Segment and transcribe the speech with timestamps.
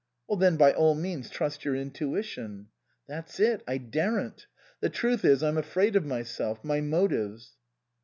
[0.39, 2.69] "Then by all means trust your intuition.""
[3.07, 4.47] That's it I daren't.
[4.79, 7.51] The truth is, I'm afraid of myself my motives."